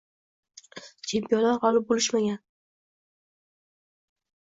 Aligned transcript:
Chempionlar 1.11 1.61
g’olib 1.67 1.87
bo’lishmagan. 1.93 2.43